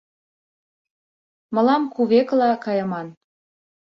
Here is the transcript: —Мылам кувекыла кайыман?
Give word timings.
—Мылам 1.53 1.83
кувекыла 1.95 2.51
кайыман? 2.63 3.07